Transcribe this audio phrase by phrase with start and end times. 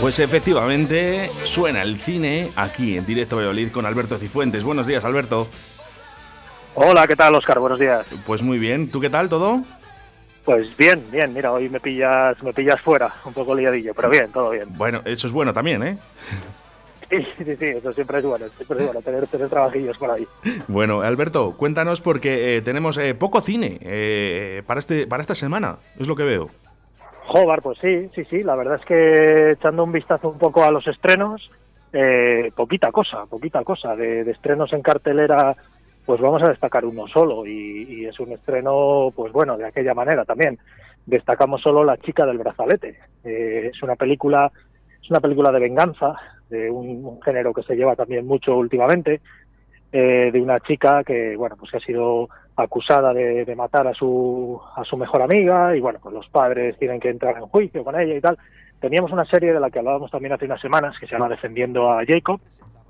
[0.00, 4.64] Pues efectivamente suena el cine aquí en directo Valladolid con Alberto Cifuentes.
[4.64, 5.46] Buenos días, Alberto.
[6.74, 7.58] Hola, ¿qué tal, Oscar?
[7.58, 8.06] Buenos días.
[8.24, 8.90] Pues muy bien.
[8.90, 9.62] ¿Tú qué tal, todo?
[10.46, 11.34] Pues bien, bien.
[11.34, 14.68] Mira, hoy me pillas, me pillas fuera, un poco liadillo, pero bien, todo bien.
[14.70, 15.98] Bueno, eso es bueno también, ¿eh?
[17.10, 20.26] Sí, sí, sí, eso siempre es bueno, siempre es bueno tener, tener trabajillos por ahí.
[20.68, 25.78] Bueno, Alberto, cuéntanos porque eh, tenemos eh, poco cine eh, para, este, para esta semana,
[25.98, 26.50] es lo que veo.
[27.32, 30.70] Jobar, pues sí, sí, sí, la verdad es que echando un vistazo un poco a
[30.72, 31.48] los estrenos,
[31.92, 33.94] eh, poquita cosa, poquita cosa.
[33.94, 35.54] De, estrenos en cartelera,
[36.04, 39.94] pues vamos a destacar uno solo y, y, es un estreno, pues bueno, de aquella
[39.94, 40.58] manera también.
[41.06, 42.98] Destacamos solo La chica del brazalete.
[43.22, 44.50] Eh, es una película,
[45.00, 46.16] es una película de venganza,
[46.48, 49.20] de un género que se lleva también mucho últimamente,
[49.92, 54.60] eh, de una chica que, bueno, pues que ha sido acusada de, matar a su,
[54.76, 57.98] a su mejor amiga y bueno, pues los padres tienen que entrar en juicio con
[57.98, 58.38] ella y tal.
[58.80, 61.90] Teníamos una serie de la que hablábamos también hace unas semanas que se llama Defendiendo
[61.90, 62.40] a Jacob,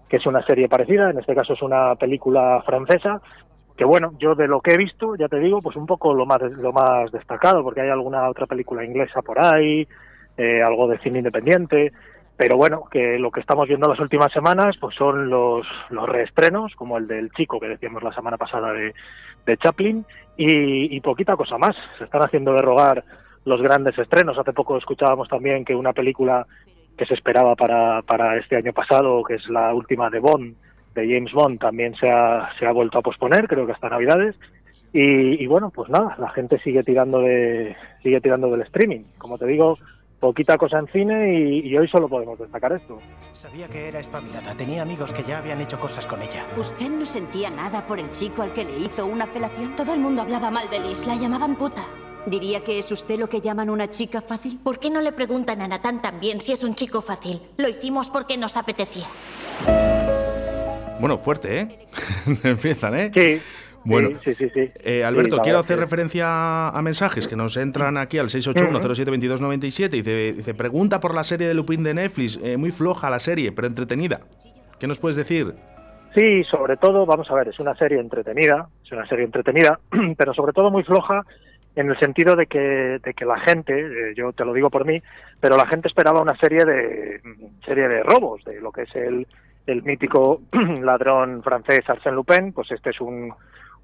[0.08, 3.20] que es una serie parecida, en este caso es una película francesa,
[3.76, 6.26] que bueno, yo de lo que he visto, ya te digo, pues un poco lo
[6.26, 9.86] más, lo más destacado, porque hay alguna otra película inglesa por ahí,
[10.36, 11.92] eh, algo de cine independiente,
[12.40, 16.74] pero bueno, que lo que estamos viendo las últimas semanas pues son los, los reestrenos,
[16.74, 18.94] como el del chico que decíamos la semana pasada de,
[19.44, 20.06] de Chaplin,
[20.38, 21.76] y, y, poquita cosa más.
[21.98, 23.04] Se están haciendo derrogar
[23.44, 24.38] los grandes estrenos.
[24.38, 26.46] Hace poco escuchábamos también que una película
[26.96, 30.54] que se esperaba para, para este año pasado, que es la última de Bond,
[30.94, 34.34] de James Bond, también se ha, se ha vuelto a posponer, creo que hasta Navidades.
[34.94, 39.02] Y, y bueno, pues nada, la gente sigue tirando de sigue tirando del streaming.
[39.18, 39.74] Como te digo,
[40.20, 42.98] poquita cosa en cine y, y, hoy solo podemos destacar esto.
[43.32, 46.46] Sabía que era espabilada, tenía amigos que ya habían hecho cosas con ella.
[46.56, 49.74] ¿Usted no sentía nada por el chico al que le hizo una felación?
[49.74, 51.82] Todo el mundo hablaba mal de Liz, la llamaban puta.
[52.26, 54.58] ¿Diría que es usted lo que llaman una chica fácil?
[54.62, 57.40] ¿Por qué no le preguntan a Natán también si es un chico fácil?
[57.56, 59.06] Lo hicimos porque nos apetecía.
[61.00, 61.78] Bueno, fuerte, ¿eh?
[62.44, 63.10] Empiezan, ¿eh?
[63.14, 63.42] Sí.
[63.84, 64.68] Bueno, sí, sí, sí.
[64.84, 69.88] Eh, Alberto, quiero hacer referencia a mensajes que nos entran aquí al 681-072297.
[69.88, 72.38] Dice, dice, pregunta por la serie de Lupin de Netflix.
[72.42, 74.20] Eh, muy floja la serie, pero entretenida.
[74.78, 75.54] ¿Qué nos puedes decir?
[76.14, 79.78] Sí, sobre todo, vamos a ver, es una serie entretenida, es una serie entretenida,
[80.16, 81.22] pero sobre todo muy floja
[81.76, 84.84] en el sentido de que, de que la gente, eh, yo te lo digo por
[84.84, 85.00] mí,
[85.38, 87.20] pero la gente esperaba una serie de
[87.64, 89.26] serie de robos, de lo que es el,
[89.66, 90.42] el mítico
[90.82, 93.32] ladrón francés Arsène Lupin, pues este es un,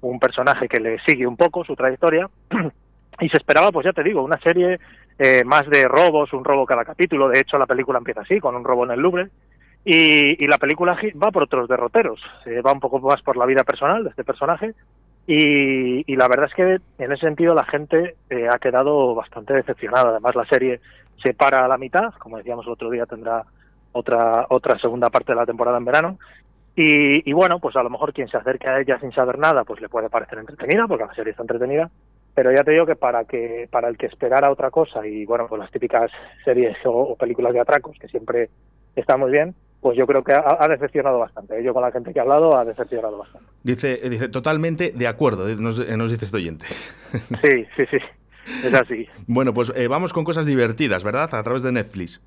[0.01, 2.29] un personaje que le sigue un poco su trayectoria
[3.19, 4.79] y se esperaba, pues ya te digo, una serie
[5.17, 7.29] eh, más de robos, un robo cada capítulo.
[7.29, 9.29] De hecho, la película empieza así, con un robo en el Louvre.
[9.83, 13.45] Y, y la película va por otros derroteros, eh, va un poco más por la
[13.45, 14.73] vida personal de este personaje.
[15.25, 19.53] Y, y la verdad es que en ese sentido la gente eh, ha quedado bastante
[19.53, 20.09] decepcionada.
[20.09, 20.81] Además, la serie
[21.23, 23.43] se para a la mitad, como decíamos el otro día, tendrá
[23.93, 26.19] otra otra segunda parte de la temporada en verano
[26.77, 29.63] y, y, bueno, pues a lo mejor quien se acerque a ella sin saber nada,
[29.63, 31.89] pues le puede parecer entretenida, porque la serie está entretenida,
[32.35, 35.47] pero ya te digo que para que para el que esperara otra cosa y bueno,
[35.49, 36.11] pues las típicas
[36.45, 38.51] series o, o películas de atracos que siempre
[38.95, 41.63] están muy bien, pues yo creo que ha, ha, decepcionado bastante.
[41.63, 43.47] Yo con la gente que he hablado ha decepcionado bastante.
[43.63, 46.67] Dice, dice totalmente de acuerdo, nos, nos dice este oyente.
[47.41, 47.97] Sí, sí, sí,
[48.65, 49.07] es así.
[49.27, 51.33] bueno, pues eh, vamos con cosas divertidas, ¿verdad?
[51.33, 52.21] A través de Netflix.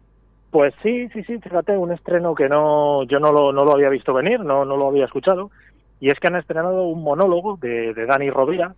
[0.50, 3.88] Pues sí, sí, sí, fíjate, un estreno que no, yo no lo, no lo había
[3.88, 5.50] visto venir, no, no lo había escuchado,
[6.00, 8.74] y es que han estrenado un monólogo de, Dani Rovira,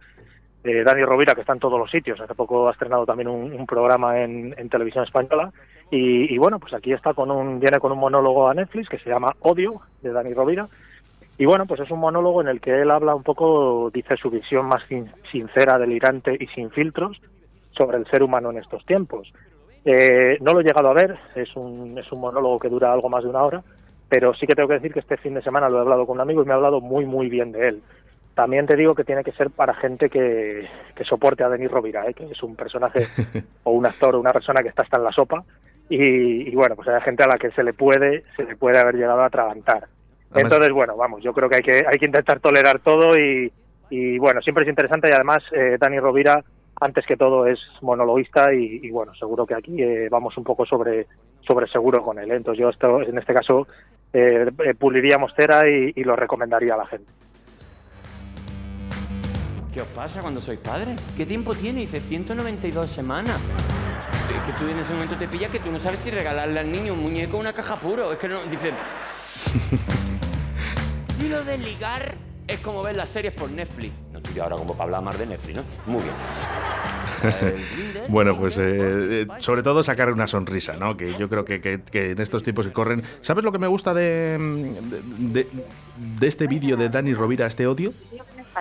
[0.62, 3.66] de Dani Rovira, que está en todos los sitios, hace poco ha estrenado también un,
[3.66, 5.50] programa en, en, televisión española,
[5.90, 8.98] y, y, bueno, pues aquí está con un, viene con un monólogo a Netflix que
[8.98, 10.68] se llama Odio, de Dani Rovira,
[11.38, 14.30] y bueno, pues es un monólogo en el que él habla un poco, dice su
[14.30, 17.20] visión más sin, sincera, delirante y sin filtros
[17.76, 19.32] sobre el ser humano en estos tiempos.
[19.84, 23.08] Eh, no lo he llegado a ver, es un, es un monólogo que dura algo
[23.08, 23.62] más de una hora,
[24.08, 26.16] pero sí que tengo que decir que este fin de semana lo he hablado con
[26.16, 27.82] un amigo y me ha hablado muy, muy bien de él.
[28.34, 32.06] También te digo que tiene que ser para gente que, que soporte a Denis Rovira,
[32.06, 32.14] ¿eh?
[32.14, 33.00] que es un personaje
[33.64, 35.44] o un actor o una persona que está hasta en la sopa.
[35.88, 38.78] Y, y, bueno, pues hay gente a la que se le puede, se le puede
[38.78, 39.88] haber llegado a atragantar.
[40.30, 43.52] Además, Entonces, bueno, vamos, yo creo que hay que, hay que intentar tolerar todo y,
[43.90, 46.42] y bueno, siempre es interesante y además eh, Dani Rovira
[46.82, 50.66] antes que todo es monologuista y, y bueno, seguro que aquí eh, vamos un poco
[50.66, 51.06] sobre,
[51.46, 52.30] sobre seguro con él.
[52.30, 52.36] ¿eh?
[52.36, 53.68] Entonces yo esto, en este caso
[54.12, 57.10] eh, eh, puliríamos cera y, y lo recomendaría a la gente.
[59.72, 61.00] ¿Qué os pasa cuando sois padres?
[61.16, 61.80] ¿Qué tiempo tiene?
[61.80, 63.40] Dice 192 semanas.
[64.28, 66.70] Es que tú en ese momento te pillas que tú no sabes si regalarle al
[66.70, 68.12] niño un muñeco o una caja puro.
[68.12, 68.42] Es que no.
[68.44, 68.72] Dice.
[71.24, 72.14] y lo de ligar
[72.46, 73.92] es como ver las series por Netflix.
[74.22, 75.64] Estoy yo ahora como para hablar más de Netflix, ¿no?
[75.86, 76.14] Muy bien.
[78.08, 78.62] Bueno, pues eh,
[79.22, 80.96] eh, sobre todo sacar una sonrisa, ¿no?
[80.96, 83.02] Que yo creo que, que- que en estos tiempos que corren...
[83.20, 85.46] ¿Sabes lo que me gusta de, de, de-
[86.18, 87.92] de este vídeo de Dani Rovira, este odio?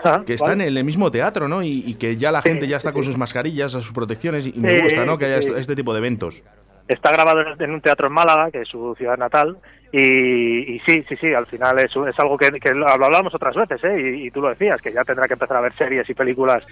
[0.04, 0.68] Ah, Que está ¿vale?
[0.68, 1.64] en el mismo teatro, ¿no?
[1.64, 4.46] Y, y que ya la Sí, gente ya está sí, con sus mascarillas, sus protecciones,
[4.46, 5.18] y me gusta, ¿no?
[5.18, 6.44] Que haya este tipo de eventos.
[6.88, 9.58] Está grabado en- un teatro en Málaga, que es su ciudad natal,
[9.94, 13.84] y, y sí, sí, sí, al final es, es algo que, que hablábamos otras veces,
[13.84, 14.00] ¿eh?
[14.18, 16.66] Y, y tú lo decías, que ya tendrá que empezar a ver series y películas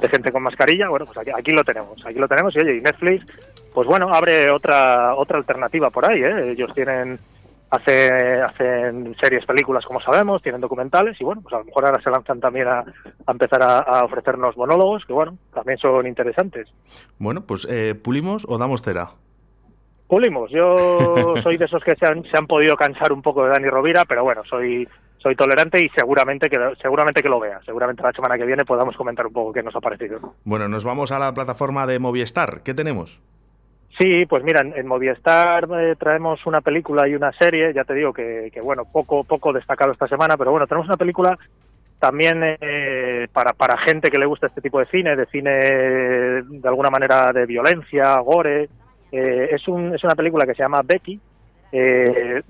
[0.00, 0.88] de gente con mascarilla.
[0.88, 3.24] Bueno, pues aquí, aquí lo tenemos, aquí lo tenemos, y oye, y Netflix,
[3.72, 6.50] pues bueno, abre otra otra alternativa por ahí, ¿eh?
[6.52, 7.18] Ellos tienen
[7.70, 12.00] hace, hacen series, películas, como sabemos, tienen documentales, y bueno, pues a lo mejor ahora
[12.02, 12.84] se lanzan también a,
[13.26, 16.68] empezar a, a ofrecernos monólogos, que bueno, también son interesantes.
[17.18, 19.10] Bueno, pues eh, pulimos o damos cera.
[20.08, 20.50] Pulimos.
[20.50, 23.68] Yo soy de esos que se han, se han podido cansar un poco de Dani
[23.68, 24.86] Rovira, pero bueno, soy
[25.24, 27.58] soy tolerante y seguramente que seguramente que lo vea.
[27.64, 30.34] Seguramente la semana que viene podamos comentar un poco qué nos ha parecido.
[30.44, 32.62] Bueno, nos vamos a la plataforma de Movistar.
[32.62, 33.22] ¿Qué tenemos?
[33.98, 37.72] Sí, pues mira, en, Movistar eh, traemos una película y una serie.
[37.72, 40.98] Ya te digo que, que, bueno, poco poco destacado esta semana, pero bueno, tenemos una
[40.98, 41.38] película
[41.98, 46.68] también eh, para para gente que le gusta este tipo de cine, de cine de
[46.68, 48.68] alguna manera de violencia, gore.
[49.16, 51.20] Eh, es, un, es una película que se llama Becky.
[51.70, 52.42] Eh,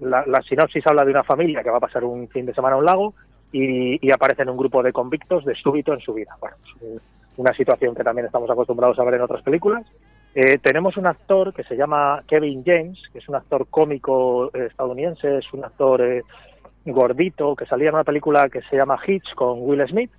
[0.00, 2.78] la, sinopsis habla de una familia que va a pasar un fin de semana a
[2.78, 3.14] un lago
[3.50, 6.36] y, y aparecen un grupo de convictos de súbito en su vida.
[6.40, 7.00] Bueno, es un-
[7.36, 9.84] una situación que también estamos acostumbrados a ver en otras películas.
[10.36, 14.66] Eh, tenemos un actor que se llama Kevin James, que es un actor cómico eh,
[14.70, 16.00] estadounidense, es un actor
[16.86, 20.12] gordito que salía en una película que se llama Hitch con Will Smith.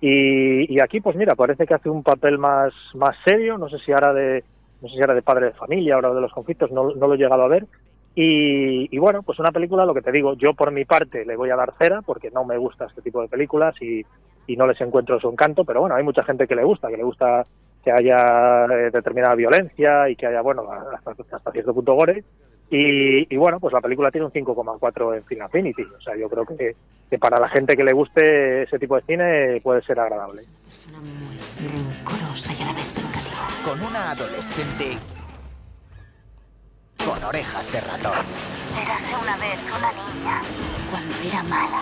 [0.00, 3.78] Y, y aquí, pues mira, parece que hace un papel más, más serio, no sé
[3.80, 4.44] si ahora de,
[4.80, 7.14] no sé si era de padre de familia, ahora de los conflictos, no, no lo
[7.14, 7.66] he llegado a ver.
[8.14, 11.36] Y, y bueno, pues una película, lo que te digo, yo por mi parte le
[11.36, 14.04] voy a dar cera porque no me gusta este tipo de películas y,
[14.46, 16.96] y no les encuentro su encanto, pero bueno, hay mucha gente que le gusta, que
[16.96, 17.46] le gusta
[17.84, 22.24] que haya eh, determinada violencia y que haya, bueno, hasta, hasta cierto punto gore.
[22.70, 25.82] Y, y bueno, pues la película tiene un 5,4 en Film Affinity.
[25.82, 26.76] O sea, yo creo que,
[27.08, 30.42] que para la gente que le guste ese tipo de cine puede ser agradable.
[30.68, 31.36] Persona muy
[31.68, 33.29] rencorosa y a la vez vengativa.
[33.64, 34.98] Con una adolescente
[37.04, 38.12] con orejas de ratón.
[38.80, 40.42] Érase una vez una niña.
[40.90, 41.80] Cuando era mala,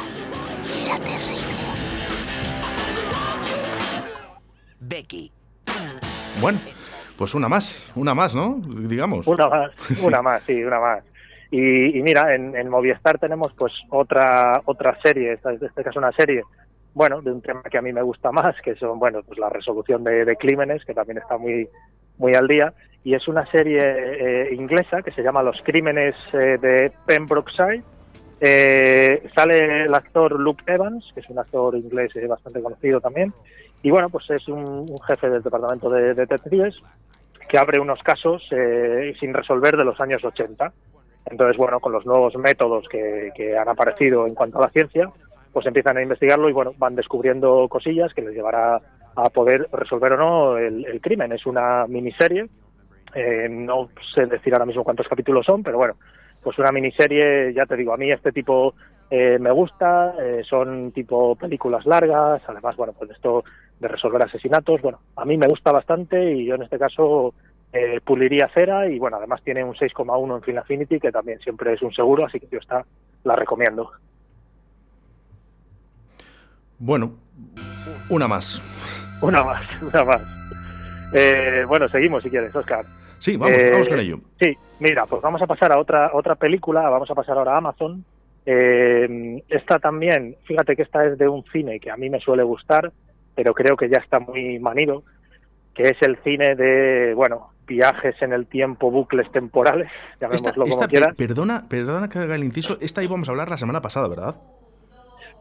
[0.85, 1.43] era terrible.
[4.81, 5.33] Becky.
[6.41, 6.61] Bueno,
[7.17, 8.61] pues una más, una más, ¿no?
[8.63, 9.27] Digamos.
[9.27, 10.07] Una más, Sí.
[10.07, 11.05] una más, sí, una más.
[11.51, 15.99] Y, y mira, en, en Movistar tenemos pues otra otra serie, esta, en este caso
[15.99, 16.43] una serie,
[16.99, 19.49] bueno, de un tema que a mí me gusta más, que son, bueno, pues la
[19.49, 21.69] resolución de, crímenes, que también está muy
[22.19, 22.75] muy al día,
[23.05, 27.85] y es una serie eh, inglesa que se llama Los crímenes eh, de Pembrokeshire.
[28.41, 33.33] Eh, sale el actor Luke Evans, que es un actor inglés eh, bastante conocido también,
[33.81, 36.75] y bueno, pues es un, jefe del departamento de detectives
[37.49, 40.73] que abre unos casos eh, sin resolver de los años 80.
[41.27, 45.09] Entonces, bueno, con los nuevos métodos que han aparecido en cuanto a la ciencia,
[45.53, 48.81] pues empiezan a investigarlo y bueno, van descubriendo cosillas que les llevará
[49.17, 51.33] a poder resolver o no el, crimen.
[51.33, 52.47] Es una miniserie,
[53.15, 55.95] eh, no sé decir ahora mismo cuántos capítulos son, pero bueno,
[56.43, 58.75] pues una miniserie, ya te digo, a mí este tipo
[59.11, 63.43] eh, me gusta, eh, son tipo películas largas, además, bueno, pues esto
[63.81, 67.33] de resolver asesinatos, bueno, a mí me gusta bastante y yo en este caso
[67.73, 71.73] eh, puliría cera y bueno, además tiene un 6,1 en Film Affinity, que también siempre
[71.73, 72.85] es un seguro, así que yo esta
[73.25, 73.91] la recomiendo.
[76.79, 77.13] Bueno,
[78.09, 78.63] una más.
[79.21, 80.23] Una más, una más.
[81.13, 82.85] Eh, bueno, seguimos si quieres, Oscar.
[83.19, 84.21] Sí, vamos, Eh, vamos con ello.
[84.41, 87.59] Sí, mira, pues vamos a pasar a otra otra película, vamos a pasar ahora a
[87.59, 88.05] Amazon.
[88.47, 92.43] Eh, esta también, fíjate que esta es de un cine que a mí me suele
[92.45, 92.93] gustar,
[93.35, 95.03] pero creo que ya está muy manido,
[95.75, 100.77] que es el cine de, bueno, viajes en el tiempo, bucles temporales, Esta, llamémoslo esta-
[100.77, 101.15] como quieras.
[101.17, 104.37] perdona, perdona que haga el inciso, esta íbamos a hablar la semana pasada, ¿verdad?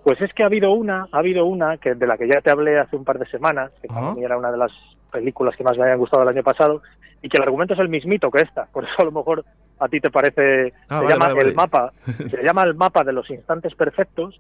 [0.04, 2.50] Pues es que ha habido una, ha habido una que de la que ya te
[2.50, 4.72] hablé hace un par de semanas, que para mí era una de las
[5.12, 6.82] películas que más me habían gustado el año pasado,
[7.22, 9.44] y que el argumento es el mismito que esta, por eso a lo mejor
[9.80, 11.50] a ti te parece, Ah, se vale, llama vale, vale.
[11.50, 11.92] el mapa,
[12.30, 14.40] se llama el mapa de los instantes perfectos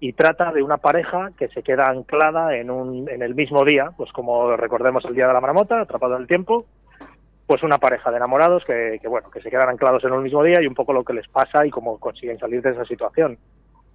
[0.00, 3.90] y trata de una pareja que se queda anclada en un, en el mismo día,
[3.96, 6.66] pues como recordemos el día de la marmota, atrapado en el tiempo,
[7.46, 10.44] pues una pareja de enamorados que, que, bueno, que se quedan anclados en un mismo
[10.44, 13.38] día y un poco lo que les pasa y cómo consiguen salir de esa situación.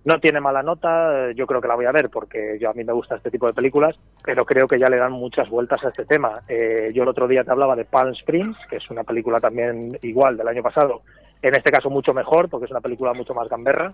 [0.06, 2.74] No tiene mala nota, eh, yo creo que la voy a ver porque yo a
[2.74, 5.84] mí me gusta este tipo de películas, pero creo que ya le dan muchas vueltas
[5.84, 6.42] a este tema.
[6.50, 9.98] Eh, yo el otro día te hablaba de Palm Springs, que es una película también
[10.02, 11.04] igual del año pasado,
[11.42, 13.94] en este caso mucho mejor porque es una película mucho más gamberra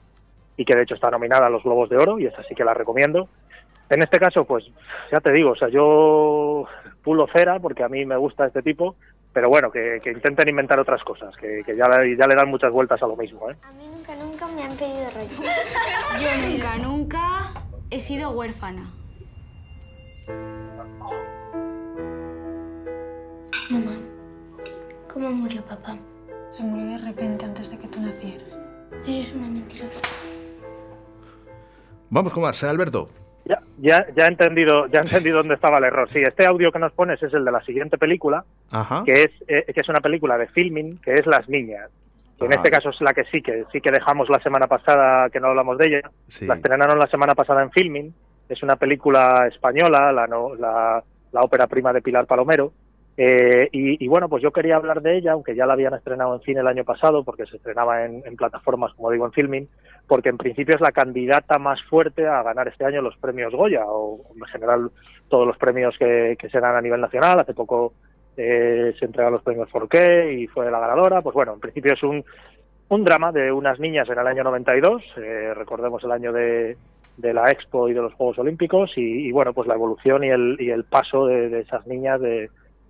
[0.58, 2.63] y que de hecho está nominada a los Globos de Oro y esa sí que
[2.63, 3.30] la recomiendo.
[3.89, 4.66] En este caso, pues
[5.12, 6.68] ya te digo, o sea, yo
[7.04, 8.96] pulo cera porque a mí me gusta este tipo,
[9.34, 12.50] pero bueno, que, que intenten inventar otras cosas, que, que ya, le- ya le dan
[12.50, 13.50] muchas vueltas a lo mismo.
[13.50, 13.56] ¿eh?
[13.64, 15.52] A mí nunca, nunca me han pedido rollo.
[16.22, 18.84] Yo nunca, nunca he sido huérfana.
[23.70, 23.92] Mamá,
[25.14, 25.98] ¿cómo murió papá?
[26.52, 28.66] Se murió de repente antes de que tú nacieras.
[29.08, 30.02] Eres una mentirosa.
[32.10, 33.10] Vamos con más, ¿eh, Alberto.
[33.50, 36.08] Ya, ya, ya he entendido, ya he entendido dónde estaba el error.
[36.10, 39.01] Sí, este audio que nos pones es el de la siguiente película, Ajá.
[39.06, 41.89] que es, eh, que es una película de filming, que es Las Niñas.
[42.38, 42.56] Que en Ah.
[42.58, 45.48] este caso es la que sí que sí que dejamos la semana pasada, que no
[45.48, 46.12] hablamos de ella.
[46.27, 46.46] Sí.
[46.46, 48.13] La estrenaron la semana pasada en filming.
[48.48, 52.72] Es una película española, la, no- la, la ópera prima de Pilar Palomero.
[53.18, 56.36] Eh, y, y bueno, pues yo quería hablar de ella, aunque ya la habían estrenado
[56.36, 59.68] en cine el año pasado, porque se estrenaba en, en plataformas, como digo, en filming,
[60.10, 63.86] porque en principio es la candidata más fuerte a ganar este año los premios Goya,
[63.86, 64.89] o en general
[65.30, 67.39] todos los premios que, se dan a nivel nacional.
[67.39, 67.94] Hace poco
[68.36, 71.22] eh, se entregan los premios 4K y fue la ganadora.
[71.22, 72.25] Pues bueno, en principio es un,
[72.89, 76.75] un drama de unas niñas en el año 92, eh, recordemos el año de,
[77.16, 80.58] de la Expo y de los Juegos Olímpicos, y, bueno, pues la evolución y el,
[80.60, 82.50] y el paso de, de esas niñas de,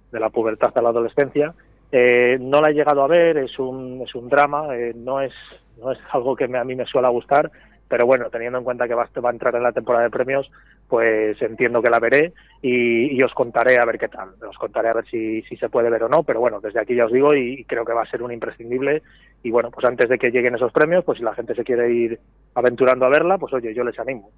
[0.09, 1.53] de la pubertad a la adolescencia.
[1.91, 5.33] Eh, no la he llegado a ver, es un, es un drama, eh, no, es,
[5.79, 7.51] no es algo que me- a mí me suele gustar,
[7.87, 10.49] pero bueno, teniendo en cuenta que va, va a entrar en la temporada de premios,
[10.87, 14.29] pues entiendo que la veré y, y os contaré a ver qué tal.
[14.47, 16.95] Os contaré a ver si, si se puede ver o no, pero bueno, desde aquí
[16.95, 19.01] ya os digo y creo que va a ser un imprescindible.
[19.41, 21.91] Y bueno, pues antes de que lleguen esos premios, pues si la gente se quiere
[21.91, 22.19] ir
[22.55, 24.31] aventurando a verla, pues oye, yo les animo.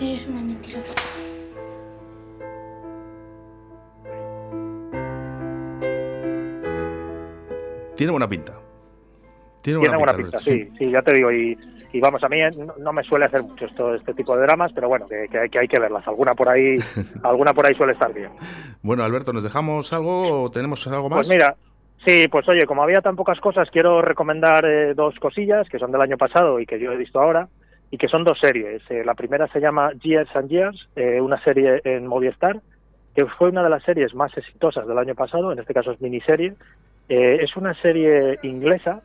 [0.00, 0.94] Eres una mentirosa.
[7.96, 8.61] Tiene buena pinta.
[9.62, 11.30] Tiene Tiene buena Alberto, pinta, sí, sí, ya te digo.
[11.32, 11.56] Y,
[11.92, 14.42] y vamos, a mí eh, no, no me suele hacer mucho esto, este tipo de
[14.42, 16.06] dramas, pero bueno, que, que hay- que hay que verlas.
[16.08, 16.76] Alguna por ahí,
[17.22, 18.30] alguna por ahí suele estar bien.
[18.82, 21.18] Bueno, Alberto, ¿nos dejamos algo o tenemos algo más?
[21.18, 21.54] Pues mira,
[22.04, 25.92] sí, pues oye, como había tan pocas cosas, quiero recomendar eh, dos cosillas que son
[25.92, 27.48] del año pasado y que yo he visto ahora,
[27.90, 28.82] y que son dos series.
[28.90, 32.60] Eh, la primera se llama Years and Years, eh, una serie en Movistar,
[33.14, 36.00] que fue una de las series más exitosas del año pasado, en este caso es
[36.00, 36.54] miniserie.
[37.08, 39.02] Es una serie inglesa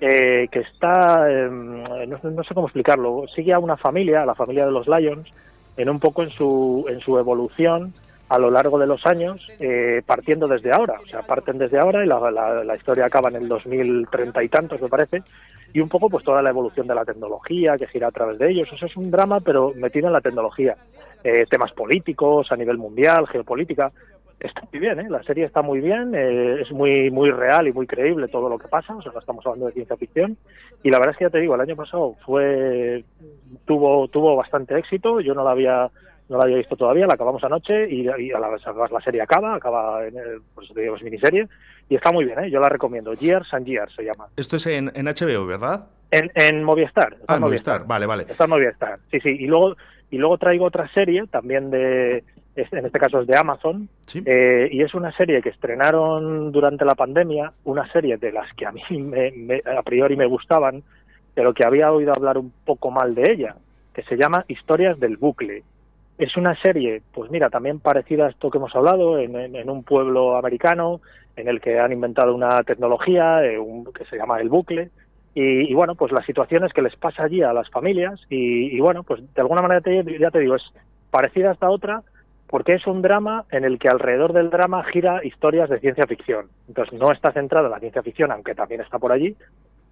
[0.00, 4.64] eh, que está, eh, no, sé cómo explicarlo, sigue a una familia, a la familia
[4.66, 5.28] de los Lions,
[5.76, 7.92] en un poco en su, en su evolución
[8.28, 11.00] a lo largo de los años, eh, partiendo desde ahora.
[11.02, 14.48] O sea, parten desde ahora y la, la- la historia acaba en el 2030 y
[14.48, 15.22] tantos, me parece,
[15.72, 18.50] y un poco pues toda la evolución de la tecnología que gira a través de
[18.50, 18.68] ellos.
[18.72, 20.76] Eso es un drama, pero metido en la tecnología.
[21.24, 23.90] Eh, temas políticos a nivel mundial, geopolítica.
[24.40, 25.06] Está muy bien, ¿eh?
[25.10, 28.58] la serie está muy bien, eh, es muy muy real y muy creíble todo lo
[28.58, 30.38] que pasa, o sea, no estamos hablando de ciencia ficción.
[30.82, 33.04] Y la verdad es que ya te digo, el año pasado fue
[33.66, 35.90] tuvo tuvo bastante éxito, yo no la había
[36.30, 39.56] no la había visto todavía, la acabamos anoche y, y a la, la serie acaba,
[39.56, 41.46] acaba en el, eso te digo, es miniserie
[41.88, 42.50] y está muy bien, ¿eh?
[42.50, 43.12] yo la recomiendo.
[43.14, 44.28] Years and Years se llama.
[44.36, 45.88] Esto es en, en HBO, ¿verdad?
[46.12, 47.14] En, en Movistar.
[47.14, 48.22] está Ah, en en Movistar, vale, vale.
[48.28, 49.30] Está en Movistar, sí, sí.
[49.30, 49.76] Y luego,
[50.10, 52.22] y luego traigo otra serie también de,
[52.56, 54.22] en este caso es de Amazon, Sí.
[54.26, 58.66] eh, y es una serie que estrenaron durante la pandemia, una serie de las que
[58.66, 60.82] a mí me- me- a priori me gustaban,
[61.34, 63.54] pero que había oído hablar un poco mal de ella,
[63.94, 65.62] que se llama Historias del Bucle.
[66.18, 69.70] Es una serie, pues mira, también parecida a esto que hemos hablado, en, en- en
[69.70, 71.00] un pueblo americano,
[71.36, 74.90] en el que han inventado una tecnología eh, un- que se llama el bucle,
[75.34, 78.80] y, y, bueno, pues las situaciones que les pasa allí a las familias, y, y
[78.80, 80.64] bueno, pues de alguna manera te- ya te digo, es
[81.10, 82.02] parecida a esta otra,
[82.50, 86.46] porque es un drama en el que alrededor del drama gira historias de ciencia ficción.
[86.68, 89.36] Entonces no está centrada en la ciencia ficción, aunque también está por allí,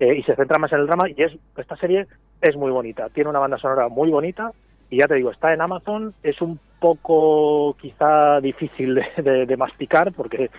[0.01, 2.07] eh, y se centra más en el drama, y es esta serie
[2.41, 4.53] es muy bonita, tiene una banda sonora muy bonita,
[4.91, 9.57] y ya te digo, está en Amazon, es un poco quizá difícil de, de- de
[9.57, 10.51] masticar, porque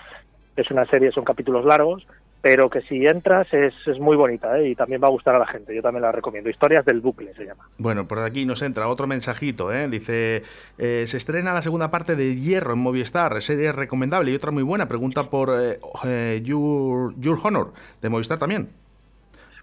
[0.56, 2.06] es una serie, son capítulos largos,
[2.42, 4.70] pero que si entras es, es muy bonita ¿eh?
[4.70, 6.50] y también va a gustar a la gente, yo también la recomiendo.
[6.50, 7.68] Historias del bucle se llama.
[7.78, 9.88] Bueno, por aquí nos entra otro mensajito, ¿eh?
[9.90, 10.44] Dice,
[10.78, 14.64] eh, se estrena la segunda parte de Hierro en Movistar, serie recomendable y otra muy
[14.64, 18.70] buena, pregunta por eh, eh, Your, Your Honor, de Movistar también.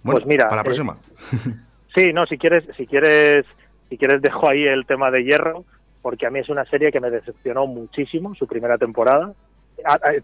[0.02, 0.97] Bueno, Pues mira, para la próxima.
[1.95, 3.47] Sí, no, si quieres, si quieres,
[3.88, 5.64] si quieres dejo ahí el tema de Hierro,
[6.02, 9.33] porque a mí es una serie que me decepcionó muchísimo su primera temporada.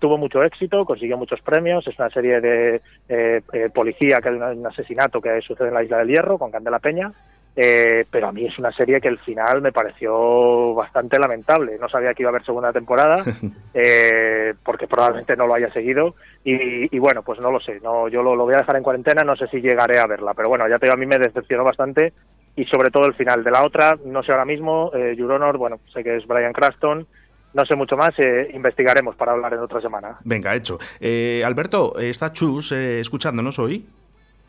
[0.01, 4.35] Tuvo mucho éxito, consiguió muchos premios, es una serie de eh, eh, policía que hay
[4.35, 7.13] un asesinato que sucede en la Isla del Hierro con Candela Peña,
[7.55, 11.77] eh, pero a mí es una serie que el final me pareció bastante lamentable.
[11.79, 13.23] No sabía que iba a haber segunda temporada,
[13.75, 16.15] eh, porque probablemente no lo haya seguido.
[16.45, 17.81] Y, y bueno, pues no lo sé.
[17.81, 20.33] No, yo lo, lo voy a dejar en cuarentena, no sé si llegaré a verla.
[20.35, 22.13] Pero bueno, ya te digo, a mí me decepcionó bastante.
[22.57, 25.57] Y sobre todo el final de la otra, no sé ahora mismo, eh, Your Honor,
[25.57, 27.07] bueno, sé que es Brian Craston,
[27.55, 30.19] no sé mucho más, eh, investigaremos para hablar en otra semana.
[30.25, 30.79] Venga, hecho.
[31.01, 33.87] Eh, Alberto, ¿está Chus eh, escuchándonos hoy?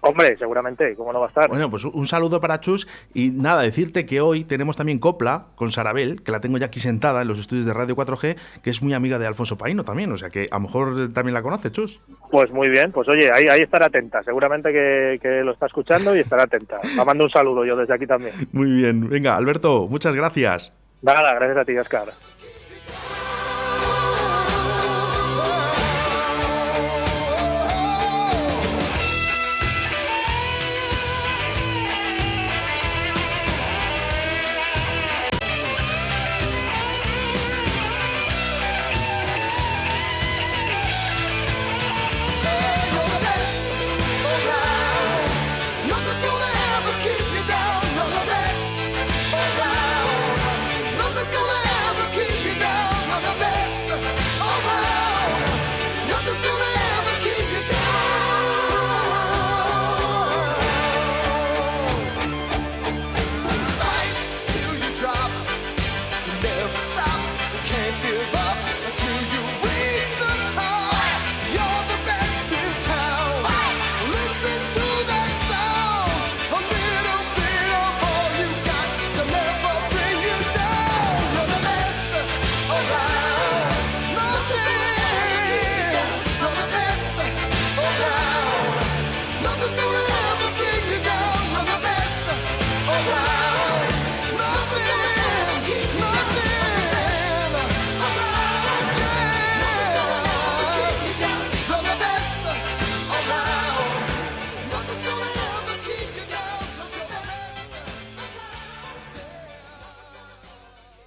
[0.05, 1.47] Hombre, seguramente, ¿cómo no va a estar?
[1.47, 5.71] Bueno, pues un saludo para Chus y nada, decirte que hoy tenemos también copla con
[5.71, 8.83] Sarabel, que la tengo ya aquí sentada en los estudios de Radio 4G, que es
[8.83, 11.71] muy amiga de Alfonso Paino también, o sea que a lo mejor también la conoce
[11.71, 12.01] Chus.
[12.29, 16.13] Pues muy bien, pues oye, ahí, ahí estará atenta, seguramente que, que lo está escuchando
[16.13, 16.79] y estará atenta.
[16.97, 18.33] La mando un saludo yo desde aquí también.
[18.51, 20.73] Muy bien, venga, Alberto, muchas gracias.
[21.01, 22.09] Nada, gracias a ti, Oscar.